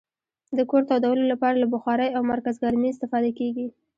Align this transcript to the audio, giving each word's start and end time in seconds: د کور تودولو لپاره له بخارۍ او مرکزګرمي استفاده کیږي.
د 0.57 0.59
کور 0.69 0.83
تودولو 0.89 1.23
لپاره 1.33 1.55
له 1.61 1.67
بخارۍ 1.73 2.09
او 2.15 2.21
مرکزګرمي 2.31 2.89
استفاده 2.91 3.31
کیږي. 3.39 3.67